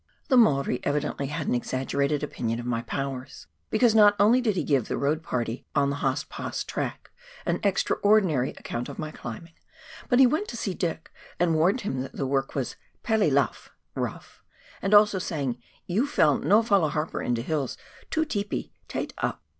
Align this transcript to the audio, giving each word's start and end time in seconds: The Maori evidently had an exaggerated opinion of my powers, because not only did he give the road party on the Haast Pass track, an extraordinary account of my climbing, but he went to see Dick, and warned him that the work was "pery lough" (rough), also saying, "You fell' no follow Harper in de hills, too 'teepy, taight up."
The 0.29 0.35
Maori 0.35 0.79
evidently 0.83 1.27
had 1.27 1.47
an 1.47 1.53
exaggerated 1.53 2.23
opinion 2.23 2.59
of 2.59 2.65
my 2.65 2.81
powers, 2.81 3.45
because 3.69 3.93
not 3.93 4.15
only 4.19 4.41
did 4.41 4.55
he 4.55 4.63
give 4.63 4.87
the 4.87 4.97
road 4.97 5.21
party 5.21 5.63
on 5.75 5.91
the 5.91 5.97
Haast 5.97 6.27
Pass 6.27 6.63
track, 6.63 7.11
an 7.45 7.59
extraordinary 7.63 8.49
account 8.49 8.89
of 8.89 8.97
my 8.97 9.11
climbing, 9.11 9.53
but 10.09 10.17
he 10.17 10.25
went 10.25 10.47
to 10.47 10.57
see 10.57 10.73
Dick, 10.73 11.11
and 11.39 11.53
warned 11.53 11.81
him 11.81 12.01
that 12.01 12.13
the 12.13 12.25
work 12.25 12.55
was 12.55 12.77
"pery 13.03 13.29
lough" 13.29 13.69
(rough), 13.93 14.41
also 14.91 15.19
saying, 15.19 15.61
"You 15.85 16.07
fell' 16.07 16.39
no 16.39 16.63
follow 16.63 16.87
Harper 16.89 17.21
in 17.21 17.35
de 17.35 17.43
hills, 17.43 17.77
too 18.09 18.25
'teepy, 18.25 18.71
taight 18.87 19.13
up." 19.19 19.43